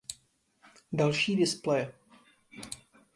Další 0.91 1.35
displeje 1.37 1.93